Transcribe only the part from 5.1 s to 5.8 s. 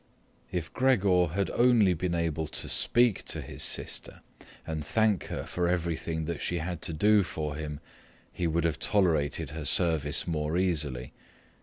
her for